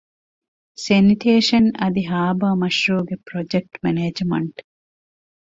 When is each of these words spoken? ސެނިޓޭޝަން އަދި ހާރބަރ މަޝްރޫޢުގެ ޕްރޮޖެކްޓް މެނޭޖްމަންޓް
ސެނިޓޭޝަން 0.85 1.69
އަދި 1.79 2.03
ހާރބަރ 2.11 2.53
މަޝްރޫޢުގެ 2.61 3.15
ޕްރޮޖެކްޓް 3.27 3.75
މެނޭޖްމަންޓް 3.83 4.59